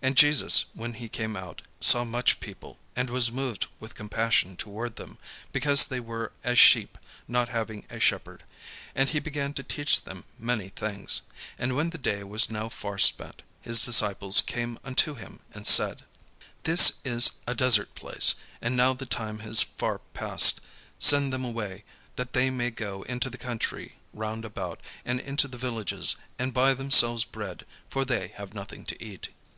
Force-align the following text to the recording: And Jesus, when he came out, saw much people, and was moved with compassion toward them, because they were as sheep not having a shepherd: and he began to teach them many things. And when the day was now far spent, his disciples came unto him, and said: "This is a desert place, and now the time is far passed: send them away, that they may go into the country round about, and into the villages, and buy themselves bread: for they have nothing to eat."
And 0.00 0.16
Jesus, 0.16 0.64
when 0.72 0.94
he 0.94 1.06
came 1.06 1.36
out, 1.36 1.60
saw 1.80 2.02
much 2.02 2.40
people, 2.40 2.78
and 2.96 3.10
was 3.10 3.30
moved 3.30 3.66
with 3.78 3.94
compassion 3.94 4.56
toward 4.56 4.96
them, 4.96 5.18
because 5.52 5.84
they 5.86 6.00
were 6.00 6.32
as 6.42 6.58
sheep 6.58 6.96
not 7.28 7.50
having 7.50 7.84
a 7.90 8.00
shepherd: 8.00 8.44
and 8.94 9.10
he 9.10 9.20
began 9.20 9.52
to 9.52 9.62
teach 9.62 10.00
them 10.00 10.24
many 10.38 10.70
things. 10.70 11.20
And 11.58 11.76
when 11.76 11.90
the 11.90 11.98
day 11.98 12.24
was 12.24 12.48
now 12.48 12.70
far 12.70 12.96
spent, 12.96 13.42
his 13.60 13.82
disciples 13.82 14.40
came 14.40 14.78
unto 14.82 15.12
him, 15.14 15.40
and 15.52 15.66
said: 15.66 16.04
"This 16.62 16.94
is 17.04 17.32
a 17.46 17.54
desert 17.54 17.94
place, 17.94 18.34
and 18.62 18.78
now 18.78 18.94
the 18.94 19.04
time 19.04 19.42
is 19.42 19.60
far 19.60 19.98
passed: 20.14 20.62
send 20.98 21.34
them 21.34 21.44
away, 21.44 21.84
that 22.14 22.32
they 22.32 22.48
may 22.48 22.70
go 22.70 23.02
into 23.02 23.28
the 23.28 23.36
country 23.36 23.96
round 24.14 24.46
about, 24.46 24.80
and 25.04 25.20
into 25.20 25.46
the 25.46 25.58
villages, 25.58 26.16
and 26.38 26.54
buy 26.54 26.72
themselves 26.72 27.24
bread: 27.24 27.66
for 27.90 28.06
they 28.06 28.28
have 28.28 28.54
nothing 28.54 28.82
to 28.86 29.04
eat." 29.04 29.28